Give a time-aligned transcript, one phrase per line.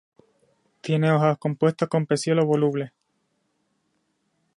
[0.81, 2.91] Tiene hojas compuestas con peciolo voluble.